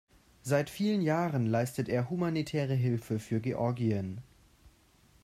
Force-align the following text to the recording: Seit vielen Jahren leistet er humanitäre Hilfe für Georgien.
Seit 0.41 0.71
vielen 0.71 1.03
Jahren 1.03 1.45
leistet 1.45 1.87
er 1.87 2.09
humanitäre 2.09 2.73
Hilfe 2.73 3.19
für 3.19 3.39
Georgien. 3.39 4.21